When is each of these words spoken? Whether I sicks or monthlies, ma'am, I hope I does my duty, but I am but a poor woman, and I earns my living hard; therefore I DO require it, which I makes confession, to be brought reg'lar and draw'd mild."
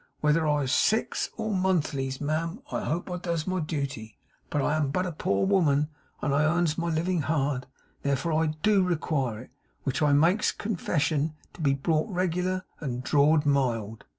Whether 0.19 0.47
I 0.47 0.65
sicks 0.65 1.29
or 1.37 1.53
monthlies, 1.53 2.19
ma'am, 2.19 2.63
I 2.71 2.85
hope 2.85 3.07
I 3.11 3.17
does 3.17 3.45
my 3.45 3.59
duty, 3.59 4.17
but 4.49 4.59
I 4.63 4.75
am 4.75 4.89
but 4.89 5.05
a 5.05 5.11
poor 5.11 5.45
woman, 5.45 5.89
and 6.23 6.33
I 6.33 6.43
earns 6.43 6.75
my 6.75 6.89
living 6.89 7.21
hard; 7.21 7.67
therefore 8.01 8.33
I 8.33 8.47
DO 8.63 8.81
require 8.81 9.41
it, 9.41 9.51
which 9.83 10.01
I 10.01 10.11
makes 10.11 10.51
confession, 10.51 11.35
to 11.53 11.61
be 11.61 11.75
brought 11.75 12.09
reg'lar 12.09 12.63
and 12.79 13.03
draw'd 13.03 13.45
mild." 13.45 14.05